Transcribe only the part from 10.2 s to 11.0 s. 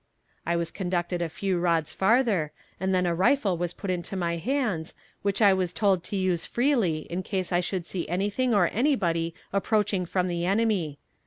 the enemy.